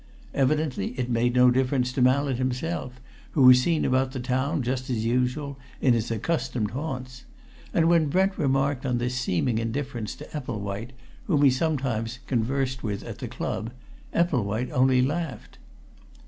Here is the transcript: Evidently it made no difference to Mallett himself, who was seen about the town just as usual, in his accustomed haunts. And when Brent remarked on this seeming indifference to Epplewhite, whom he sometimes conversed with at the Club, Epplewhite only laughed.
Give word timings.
Evidently 0.33 0.99
it 0.99 1.11
made 1.11 1.35
no 1.35 1.51
difference 1.51 1.91
to 1.93 2.01
Mallett 2.01 2.37
himself, 2.39 2.99
who 3.33 3.43
was 3.43 3.61
seen 3.61 3.85
about 3.85 4.13
the 4.13 4.19
town 4.19 4.63
just 4.63 4.89
as 4.89 5.05
usual, 5.05 5.59
in 5.79 5.93
his 5.93 6.09
accustomed 6.09 6.71
haunts. 6.71 7.25
And 7.71 7.87
when 7.87 8.07
Brent 8.07 8.35
remarked 8.35 8.83
on 8.83 8.97
this 8.97 9.13
seeming 9.13 9.59
indifference 9.59 10.15
to 10.15 10.35
Epplewhite, 10.35 10.93
whom 11.27 11.43
he 11.43 11.51
sometimes 11.51 12.17
conversed 12.25 12.81
with 12.81 13.03
at 13.03 13.19
the 13.19 13.27
Club, 13.27 13.69
Epplewhite 14.11 14.71
only 14.71 15.03
laughed. 15.03 15.59